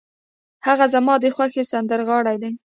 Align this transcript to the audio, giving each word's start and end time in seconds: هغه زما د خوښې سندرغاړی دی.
هغه 0.67 0.85
زما 0.93 1.13
د 1.23 1.25
خوښې 1.35 1.63
سندرغاړی 1.71 2.37
دی. 2.43 2.51